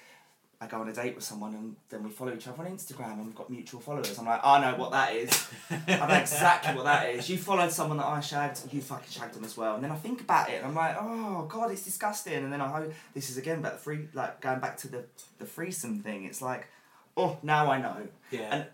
[0.63, 3.15] I go on a date with someone and then we follow each other on Instagram
[3.15, 4.19] and we've got mutual followers.
[4.19, 5.49] I'm like, oh, I know what that is.
[5.71, 7.31] I know exactly what that is.
[7.31, 9.77] You followed someone that I shagged, you fucking shagged them as well.
[9.77, 12.35] And then I think about it and I'm like, oh god, it's disgusting.
[12.35, 15.05] And then I hope this is again about the free, like going back to the
[15.39, 16.25] the threesome thing.
[16.25, 16.69] It's like,
[17.17, 18.09] oh, now I know.
[18.31, 18.49] Yeah.
[18.53, 18.67] And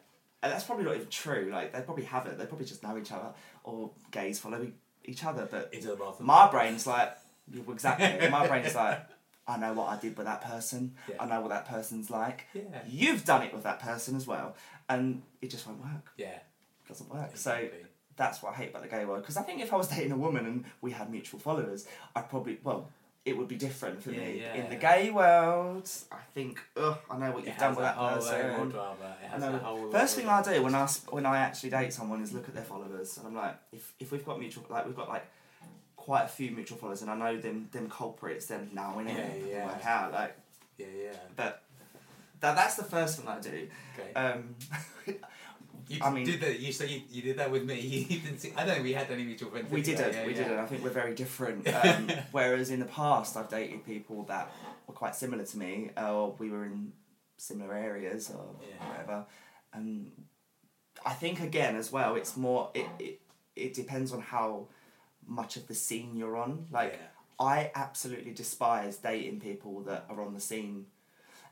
[0.43, 1.51] and that's probably not even true.
[1.53, 2.39] Like they probably haven't.
[2.39, 3.33] They probably just know each other,
[3.65, 4.67] or gays follow
[5.05, 5.47] each other.
[5.51, 6.27] But Into the bathroom.
[6.27, 7.17] my brain's like
[7.69, 8.29] exactly.
[8.29, 9.01] my brain's like
[9.49, 10.95] I know what I did with that person.
[11.09, 11.17] Yeah.
[11.21, 12.47] I know what that person's like.
[12.53, 12.63] Yeah.
[12.89, 14.57] You've done it with that person as well,
[14.89, 16.13] and it just won't work.
[16.17, 16.27] Yeah.
[16.85, 17.37] It doesn't work.
[17.37, 17.69] So
[18.17, 19.23] that's what I hate about the gay world.
[19.23, 22.29] Because I think if I was dating a woman and we had mutual followers, I'd
[22.29, 22.89] probably well.
[23.25, 24.41] It would be different for Yeah, me.
[24.41, 24.55] yeah.
[24.55, 27.97] In the gay world, I think, ugh, I know what It you've done with that
[27.97, 28.71] person.
[28.71, 29.17] drama.
[29.21, 29.59] It I has know.
[29.59, 32.55] whole First thing I do when I when I actually date someone is look at
[32.55, 35.27] their followers, and I'm like, if if we've got mutual, like we've got like
[36.07, 39.29] quite a few mutual followers, and I know them them culprits, then now know Yeah,
[39.49, 39.67] yeah.
[39.67, 40.13] work out.
[40.13, 40.37] Like,
[40.79, 41.13] Yeah, yeah.
[41.35, 41.63] but
[42.41, 43.69] that that's the first thing I do.
[43.99, 44.13] Okay.
[44.15, 44.55] Um,
[45.89, 46.61] you I mean- did that.
[46.61, 47.81] You say you, you did that with me.
[48.11, 48.53] You didn't see.
[48.57, 48.75] I don't.
[48.75, 49.69] think We had any mutual friends.
[49.71, 50.15] we did didn't.
[50.15, 50.43] Yeah, we yeah.
[50.45, 50.59] didn't.
[50.61, 51.67] I think we're very different.
[51.85, 54.51] Um, whereas in the past, I've dated people that
[54.87, 56.93] were quite similar to me, or we were in
[57.37, 58.89] similar areas, or Yeah.
[58.89, 59.25] whatever.
[59.73, 60.13] And
[61.05, 62.71] I think again as well, it's more.
[62.75, 63.21] It, it
[63.57, 64.69] it depends on how
[65.27, 66.67] much of the scene you're on.
[66.71, 67.07] Like Yeah.
[67.39, 70.87] I absolutely despise dating people that are on the scene.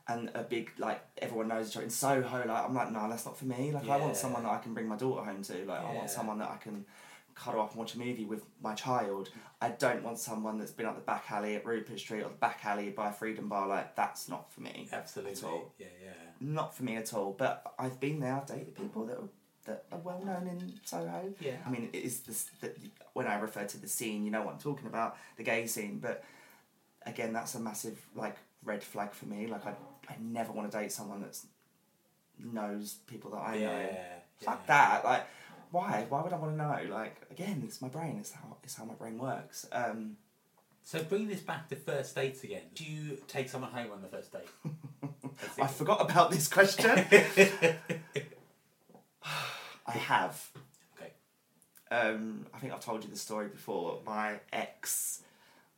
[0.07, 2.37] And a big like everyone knows each other in Soho.
[2.47, 3.71] Like I'm like, no, that's not for me.
[3.71, 5.65] Like I want someone that I can bring my daughter home to.
[5.65, 6.85] Like I want someone that I can
[7.33, 9.29] cuddle up and watch a movie with my child.
[9.61, 12.35] I don't want someone that's been up the back alley at Rupert Street or the
[12.35, 13.67] back alley by Freedom Bar.
[13.67, 14.87] Like that's not for me.
[14.91, 15.33] Absolutely.
[15.33, 15.73] At all.
[15.79, 16.11] Yeah, yeah.
[16.39, 17.33] Not for me at all.
[17.37, 18.35] But I've been there.
[18.35, 19.29] I've dated people that are,
[19.65, 21.33] that are well known in Soho.
[21.39, 21.57] Yeah.
[21.65, 22.71] I mean, it is this the,
[23.13, 25.99] when I refer to the scene, you know what I'm talking about, the gay scene.
[25.99, 26.23] But
[27.05, 29.47] again, that's a massive like red flag for me.
[29.47, 29.73] Like I,
[30.09, 31.37] I never want to date someone that
[32.39, 33.65] knows people that I yeah.
[33.67, 33.79] know.
[33.79, 34.13] yeah.
[34.41, 35.03] Fuck that.
[35.05, 35.25] Like,
[35.71, 36.05] why?
[36.09, 36.93] Why would I want to know?
[36.93, 38.17] Like, again, it's my brain.
[38.19, 39.67] It's how it's how my brain works.
[39.71, 40.17] Um,
[40.83, 42.61] So bring this back to first dates again.
[42.75, 44.47] Do you take someone home on the first date?
[45.61, 47.05] I forgot about this question.
[49.85, 50.49] I have.
[50.95, 51.11] Okay.
[51.91, 53.99] Um, I think I've told you the story before.
[54.05, 55.21] My ex,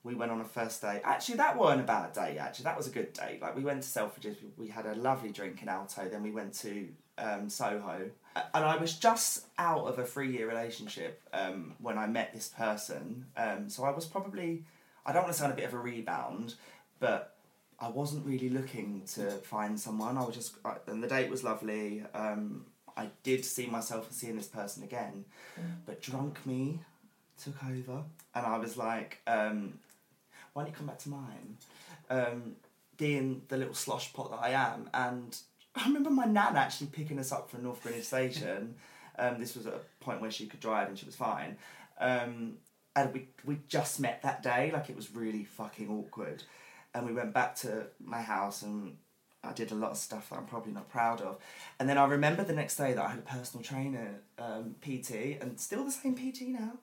[0.03, 1.01] we went on a first date.
[1.03, 2.37] Actually, that weren't a bad day.
[2.37, 3.41] Actually, that was a good date.
[3.41, 4.37] Like we went to Selfridges.
[4.41, 6.07] We, we had a lovely drink in Alto.
[6.07, 11.21] Then we went to um, Soho, and I was just out of a three-year relationship
[11.33, 13.25] um, when I met this person.
[13.35, 14.63] Um, so I was probably,
[15.05, 16.53] I don't want to sound a bit of a rebound,
[16.99, 17.35] but
[17.79, 20.17] I wasn't really looking to find someone.
[20.17, 20.55] I was just,
[20.87, 22.03] and the date was lovely.
[22.13, 22.65] Um,
[22.97, 25.25] I did see myself seeing this person again,
[25.85, 26.79] but drunk me
[27.41, 29.79] took over, and I was like, um,
[30.53, 31.57] "Why don't you come back to mine?"
[32.09, 32.55] Um,
[32.97, 35.37] being the little slosh pot that I am, and
[35.75, 38.75] I remember my nan actually picking us up from North Greenwich Station.
[39.19, 41.57] Um, this was at a point where she could drive and she was fine.
[41.99, 42.57] Um,
[42.95, 46.43] and we we just met that day, like it was really fucking awkward.
[46.93, 48.97] And we went back to my house and
[49.43, 51.37] I did a lot of stuff that I'm probably not proud of.
[51.79, 55.39] And then I remember the next day that I had a personal trainer, um, PT,
[55.41, 56.73] and still the same PT now.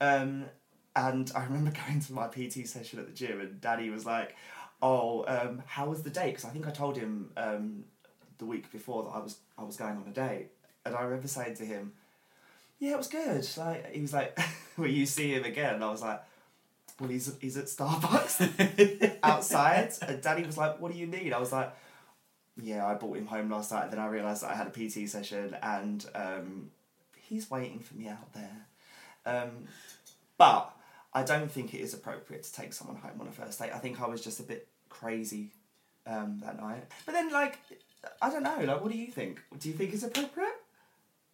[0.00, 0.46] Um,
[0.94, 4.36] and I remember going to my PT session at the gym, and Daddy was like,
[4.80, 7.84] "Oh, um, how was the date?" Because I think I told him um,
[8.38, 10.48] the week before that I was I was going on a date,
[10.84, 11.92] and I remember saying to him,
[12.78, 14.38] "Yeah, it was good." Like he was like,
[14.76, 16.22] "Will you see him again?" And I was like,
[17.00, 21.40] "Well, he's he's at Starbucks outside." And Daddy was like, "What do you need?" I
[21.40, 21.72] was like,
[22.56, 24.70] "Yeah, I brought him home last night." And then I realised that I had a
[24.70, 26.70] PT session, and um,
[27.16, 28.66] he's waiting for me out there.
[29.24, 29.68] Um,
[30.38, 30.74] but
[31.14, 33.70] I don't think it is appropriate to take someone home on a first date.
[33.74, 35.50] I think I was just a bit crazy
[36.06, 36.84] um, that night.
[37.06, 37.58] But then, like,
[38.20, 38.58] I don't know.
[38.64, 39.40] Like, what do you think?
[39.58, 40.56] Do you think it's appropriate?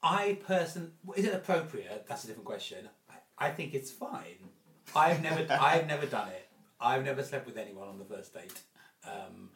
[0.03, 2.07] I person is it appropriate?
[2.09, 2.89] That's a different question.
[3.11, 4.51] I, I think it's fine.
[4.95, 6.49] I've never I've never done it.
[6.81, 8.61] I've never slept with anyone on the first date.
[9.05, 9.51] Um,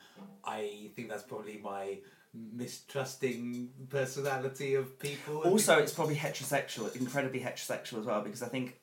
[0.45, 1.99] I think that's probably my
[2.35, 5.39] mistrusting personality of people.
[5.39, 8.79] Also, it's probably heterosexual, incredibly heterosexual as well, because I think,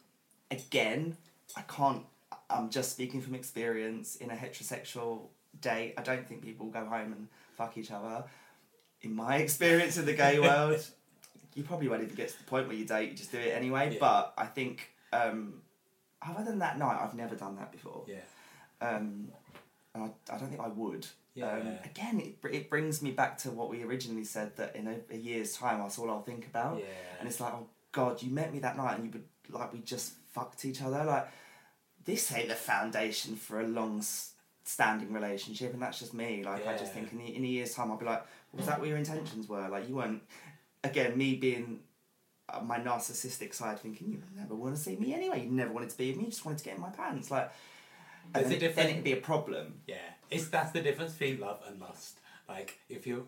[0.52, 1.18] again,
[1.56, 2.04] I can't.
[2.50, 4.16] I'm just speaking from experience.
[4.18, 5.28] In a heterosexual
[5.62, 8.24] date, I don't think people go home and fuck each other.
[9.02, 10.86] In my experience in the gay world,
[11.56, 13.12] you probably won't even get to the point where you date.
[13.12, 13.92] You just do it anyway.
[13.94, 13.98] Yeah.
[14.00, 15.62] But I think, um,
[16.22, 18.04] other than that night, I've never done that before.
[18.08, 18.18] yeah,
[18.82, 19.30] Um,
[20.02, 21.08] I, I don't think I would.
[21.36, 21.54] Yeah.
[21.54, 24.96] Um, again, it, it brings me back to what we originally said that in a,
[25.14, 26.80] a year's time, that's all I'll think about.
[26.80, 26.86] yeah.
[27.20, 29.24] And it's like, oh God, you met me that night and you would,
[29.60, 31.04] like, we just fucked each other.
[31.04, 31.28] Like,
[32.06, 34.04] this ain't the foundation for a long
[34.64, 35.74] standing relationship.
[35.74, 36.44] And that's just me.
[36.44, 38.80] Like, I just think in, the, in a year's time, I'll be like, was that
[38.80, 39.68] what your intentions were?
[39.70, 40.22] Like, you weren't,
[40.84, 41.80] again, me being
[42.52, 45.44] uh, my narcissistic side thinking, you never want to see me anyway.
[45.44, 46.24] You never wanted to be with me.
[46.26, 47.30] You just wanted to get in my pants.
[47.32, 47.52] Like,
[48.34, 49.82] and then, difference- then it'd be a problem.
[49.88, 49.96] Yeah,
[50.30, 52.20] it's that's the difference between love and lust.
[52.48, 53.24] Like if you're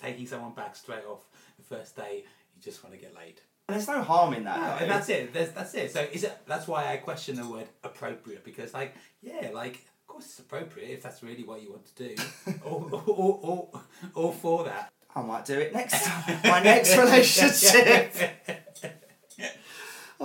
[0.00, 1.22] taking someone back straight off
[1.58, 2.24] the first day,
[2.56, 3.40] you just want to get laid.
[3.68, 4.58] And there's no harm in that.
[4.60, 4.76] No, though.
[4.82, 5.32] and that's it.
[5.32, 5.90] There's, that's it.
[5.92, 6.36] So is it?
[6.46, 10.90] That's why I question the word appropriate because, like, yeah, like of course it's appropriate
[10.90, 12.22] if that's really what you want to do,
[12.64, 13.80] or or or,
[14.14, 14.90] or for that.
[15.16, 16.40] I might do it next time.
[16.44, 18.12] My next relationship.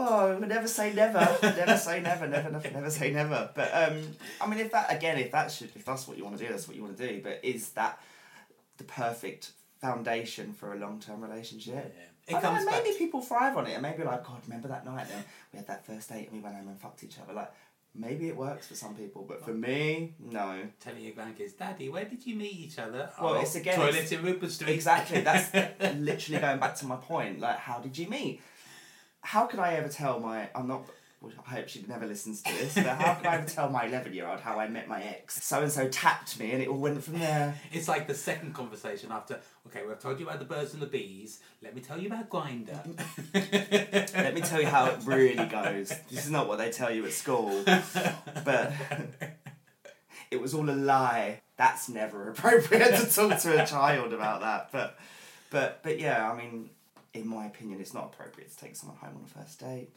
[0.01, 1.19] Oh, never say never.
[1.43, 2.27] Never say never.
[2.27, 3.49] Never, never, never say never.
[3.53, 4.01] But um,
[4.41, 6.49] I mean, if that again, if that should, if that's what you want to do,
[6.51, 7.21] that's what you want to do.
[7.21, 8.01] But is that
[8.77, 11.95] the perfect foundation for a long term relationship?
[12.27, 14.85] It I comes know, maybe people thrive on it, and maybe like, God, remember that
[14.85, 17.33] night then we had that first date and we went home and fucked each other.
[17.33, 17.51] Like,
[17.95, 20.61] maybe it works for some people, but for me, no.
[20.79, 23.09] Telling your grandkids, Daddy, where did you meet each other?
[23.19, 24.73] Well, "Oh, it's again, toilet it's- in Rupert Street.
[24.75, 25.21] Exactly.
[25.21, 25.51] That's
[25.97, 27.39] literally going back to my point.
[27.39, 28.41] Like, how did you meet?
[29.21, 30.49] How could I ever tell my?
[30.55, 30.83] I'm not.
[31.21, 32.75] well, I hope she never listens to this.
[32.75, 35.43] But how could I ever tell my 11 year old how I met my ex?
[35.43, 37.55] So and so tapped me, and it all went from there.
[37.71, 39.39] It's like the second conversation after.
[39.67, 41.39] Okay, well, I've told you about the birds and the bees.
[41.61, 42.79] Let me tell you about Grindr.
[44.15, 45.89] Let me tell you how it really goes.
[46.09, 48.73] This is not what they tell you at school, but
[50.31, 51.41] it was all a lie.
[51.57, 54.69] That's never appropriate to talk to a child about that.
[54.71, 54.97] But,
[55.49, 56.31] but, but yeah.
[56.31, 56.69] I mean,
[57.13, 59.89] in my opinion, it's not appropriate to take someone home on a first date,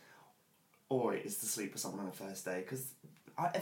[0.89, 2.87] or it is to sleep with someone on a first date because.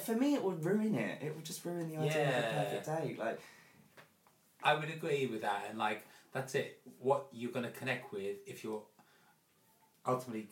[0.03, 1.23] For me, it would ruin it.
[1.23, 3.19] It would just ruin the idea of a perfect date.
[3.19, 3.41] Like,
[4.63, 6.81] I would agree with that, and like that's it.
[6.99, 8.83] What you're going to connect with if you're
[10.07, 10.49] ultimately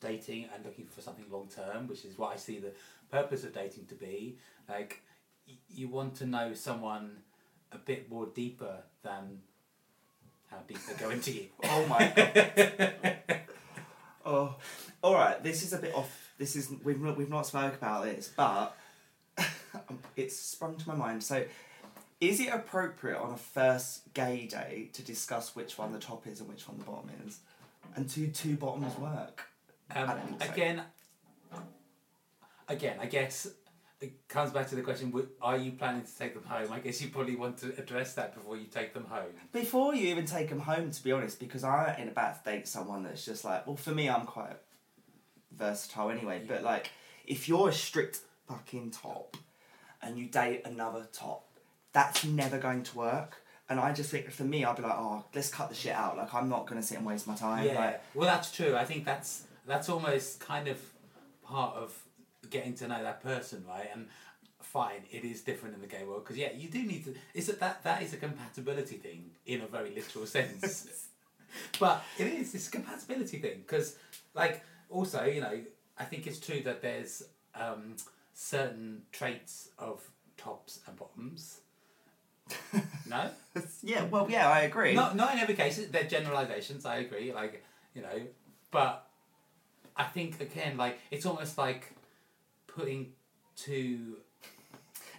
[0.00, 2.72] dating and looking for something long term, which is what I see the
[3.10, 4.38] purpose of dating to be.
[4.68, 5.02] Like
[5.48, 7.18] y- you want to know someone
[7.72, 9.40] a bit more deeper than
[10.54, 11.46] how deep they go into you.
[11.64, 13.40] oh my god.
[14.26, 14.56] Oh,
[15.02, 15.42] all right.
[15.42, 16.32] This is a bit off.
[16.38, 18.76] This is we've not we've not spoke about this, but
[20.16, 21.22] it's sprung to my mind.
[21.22, 21.44] So,
[22.20, 26.40] is it appropriate on a first gay day to discuss which one the top is
[26.40, 27.40] and which one the bottom is,
[27.96, 29.46] and do two bottoms work?
[29.94, 30.52] Um, I so.
[30.52, 30.82] again,
[32.68, 33.48] again, I guess
[34.04, 36.72] it comes back to the question: Are you planning to take them home?
[36.72, 39.32] I guess you probably want to address that before you take them home.
[39.52, 42.68] Before you even take them home, to be honest, because I ain't about to date
[42.68, 44.56] someone that's just like, well, for me, I'm quite
[45.56, 46.42] versatile anyway.
[46.46, 46.90] But like,
[47.26, 49.36] if you're a strict fucking top,
[50.04, 51.46] and you date another top,
[51.92, 53.42] that's never going to work.
[53.68, 56.18] And I just think for me, I'd be like, oh, let's cut the shit out.
[56.18, 57.66] Like, I'm not gonna sit and waste my time.
[57.66, 58.76] Yeah, Like, well, that's true.
[58.76, 60.78] I think that's that's almost kind of
[61.42, 62.03] part of
[62.54, 63.88] getting to know that person, right?
[63.92, 64.06] And
[64.60, 67.14] fine, it is different in the gay world because yeah, you do need to.
[67.34, 71.08] Is it that that is a compatibility thing in a very literal sense,
[71.80, 72.54] but it is.
[72.54, 73.96] It's a compatibility thing because,
[74.34, 75.60] like, also you know,
[75.98, 77.24] I think it's true that there's
[77.56, 77.96] um,
[78.32, 80.00] certain traits of
[80.36, 81.60] tops and bottoms.
[83.08, 83.30] no.
[83.82, 84.94] yeah, well, yeah, I agree.
[84.94, 85.84] Not not in every case.
[85.90, 86.86] They're generalizations.
[86.86, 87.32] I agree.
[87.32, 87.64] Like
[87.94, 88.20] you know,
[88.70, 89.08] but
[89.96, 91.93] I think again, like it's almost like
[92.74, 93.12] putting
[93.56, 94.16] two.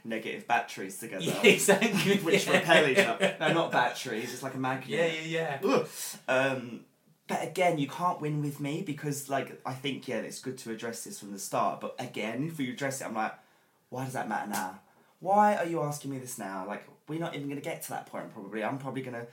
[0.04, 2.18] negative batteries together, Yeah, exactly.
[2.24, 2.54] which yeah.
[2.54, 3.36] repel each other.
[3.40, 4.34] No, not batteries.
[4.34, 4.90] It's like a magnet.
[4.90, 5.68] Yeah, yeah, yeah.
[5.68, 5.88] Ugh.
[6.28, 6.82] Um,
[7.28, 10.72] but again, you can't win with me because, like, I think yeah, it's good to
[10.72, 11.82] address this from the start.
[11.82, 13.34] But again, if you address it, I'm like,
[13.90, 14.80] why does that matter now?
[15.22, 16.66] Why are you asking me this now?
[16.68, 18.32] Like, we're not even going to get to that point.
[18.32, 19.26] Probably, I'm probably going to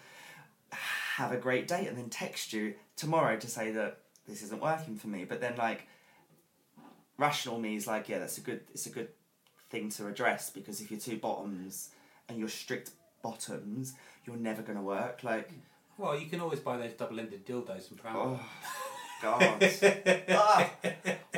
[1.16, 4.96] have a great date and then text you tomorrow to say that this isn't working
[4.96, 5.24] for me.
[5.26, 5.86] But then, like,
[7.18, 8.60] rational me is like, yeah, that's a good.
[8.72, 9.08] It's a good
[9.70, 11.90] thing to address because if you're two bottoms
[12.28, 12.90] and you're strict
[13.22, 13.94] bottoms,
[14.26, 15.22] you're never going to work.
[15.24, 15.50] Like.
[15.98, 18.38] Well, you can always buy those double-ended dildos from Primark.
[18.40, 18.40] Oh,
[19.20, 19.72] God.
[20.30, 20.70] ah.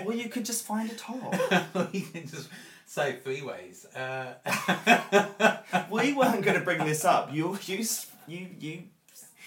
[0.07, 1.35] Or you could just find a top.
[1.93, 2.49] you can just
[2.87, 3.85] say three ways.
[3.87, 4.35] Uh,
[5.91, 7.35] we weren't going to bring this up.
[7.35, 7.85] You, you,
[8.29, 8.83] you, you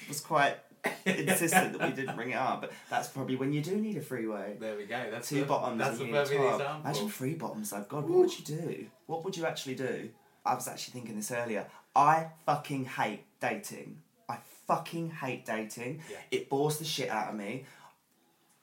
[0.08, 0.58] was quite
[1.06, 4.02] insistent that we didn't bring it up, but that's probably when you do need a
[4.02, 4.56] freeway.
[4.60, 5.02] there we go.
[5.12, 6.82] That's Two the, bottoms That's a perfect example.
[6.84, 7.86] Imagine three bottoms though.
[7.88, 8.86] God, what would you do?
[9.06, 10.10] What would you actually do?
[10.46, 11.68] I was actually thinking this earlier.
[11.96, 14.02] I fucking hate dating.
[14.30, 14.38] I
[14.68, 16.02] fucking hate dating.
[16.10, 16.18] Yeah.
[16.32, 17.66] It bores the shit out of me.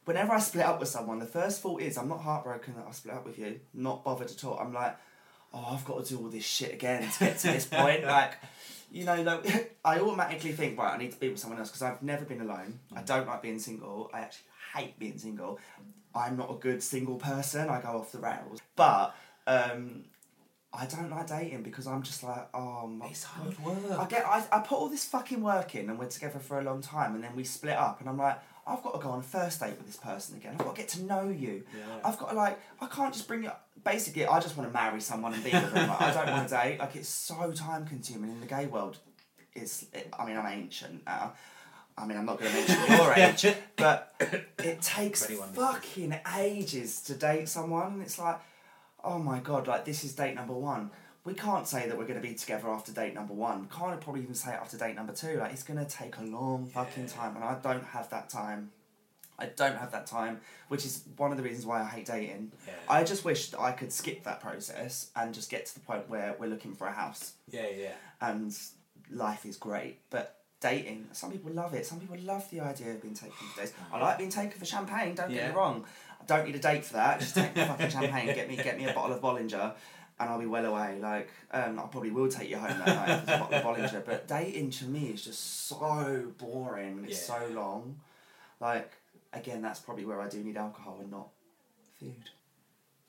[0.04, 2.92] Whenever I split up with someone, the first thought is I'm not heartbroken that I
[2.92, 3.60] split up with you.
[3.72, 4.58] Not bothered at all.
[4.58, 4.96] I'm like,
[5.52, 8.04] oh, I've got to do all this shit again to get to this point.
[8.04, 8.34] Like,
[8.94, 11.82] you know, like, I automatically think, right, I need to be with someone else because
[11.82, 12.78] I've never been alone.
[12.94, 14.08] I don't like being single.
[14.14, 15.58] I actually hate being single.
[16.14, 17.68] I'm not a good single person.
[17.68, 18.60] I go off the rails.
[18.76, 19.16] But
[19.48, 20.04] um,
[20.76, 23.98] I don't like dating because I'm just like, oh my It's hard work.
[23.98, 26.62] I get, I, I put all this fucking work in and we're together for a
[26.62, 29.18] long time and then we split up and I'm like, I've got to go on
[29.20, 30.52] a first date with this person again.
[30.58, 31.64] I've got to get to know you.
[31.76, 32.00] Yeah.
[32.04, 33.50] I've got to like, I can't just bring you.
[33.84, 35.88] Basically, I just want to marry someone and be with them.
[35.88, 36.78] Like, I don't want to date.
[36.78, 38.98] Like it's so time consuming in the gay world.
[39.54, 41.34] It's, it, I mean, I'm ancient now.
[41.96, 44.14] I mean, I'm not going to mention your age, but
[44.58, 45.66] it takes For anyone listening.
[45.72, 48.40] fucking ages to date someone, and it's like,
[49.04, 50.90] oh my god, like this is date number one.
[51.24, 53.62] We can't say that we're going to be together after date number one.
[53.62, 55.38] We Can't probably even say it after date number two.
[55.38, 58.70] Like it's going to take a long fucking time, and I don't have that time.
[59.38, 62.52] I don't have that time, which is one of the reasons why I hate dating.
[62.66, 62.74] Yeah.
[62.88, 66.08] I just wish that I could skip that process and just get to the point
[66.08, 67.92] where we're looking for a house yeah, yeah.
[68.20, 68.56] and
[69.10, 69.98] life is great.
[70.10, 71.84] But dating, some people love it.
[71.84, 73.72] Some people love the idea of being taken for dates.
[73.92, 75.14] I like being taken for champagne.
[75.14, 75.84] Don't get me wrong.
[76.26, 77.20] Don't need a date for that.
[77.20, 78.26] Just take me fucking champagne.
[78.34, 79.72] Get me get me a bottle of Bollinger,
[80.20, 80.98] and I'll be well away.
[81.00, 84.04] Like um, I probably will take you home that night with a bottle of Bollinger.
[84.04, 86.98] But dating to me is just so boring.
[86.98, 87.38] and It's Yeah.
[87.38, 88.00] so long.
[88.60, 88.92] Like
[89.32, 91.28] again, that's probably where I do need alcohol and not
[91.98, 92.30] food.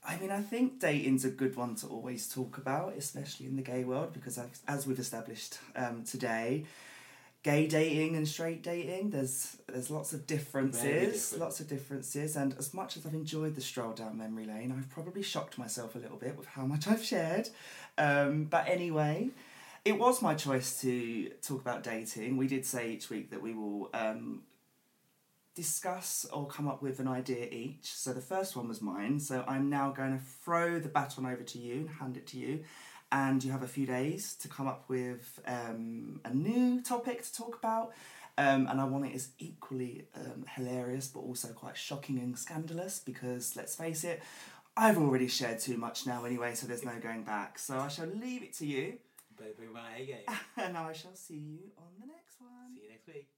[0.08, 3.64] I mean, I think dating's a good one to always talk about, especially in the
[3.64, 6.66] gay world, because as, as we've established um, today,
[7.46, 12.74] gay dating and straight dating, there's there's lots of differences, lots of differences, and as
[12.74, 16.18] much as I've enjoyed the stroll down memory lane, I've probably shocked myself a little
[16.18, 17.50] bit with how much I've shared.
[18.00, 19.30] Um, but anyway,
[19.86, 22.36] it was my choice to talk about dating.
[22.36, 24.42] We did say each week that we will um,
[25.54, 27.94] discuss or come up with an idea each.
[27.94, 29.20] So the first one was mine.
[29.20, 32.40] So I'm now going to throw the baton over to you and hand it to
[32.40, 32.64] you.
[33.12, 37.34] And you have a few days to come up with um, a new topic to
[37.34, 37.94] talk about.
[38.38, 43.00] Um, and I want it as equally um, hilarious but also quite shocking and scandalous
[43.00, 44.22] because let's face it,
[44.76, 47.58] I've already shared too much now anyway, so there's no going back.
[47.58, 48.98] So I shall leave it to you
[49.38, 50.38] Baby, my A game.
[50.58, 52.76] and I shall see you on the next one.
[52.76, 53.35] See you next week.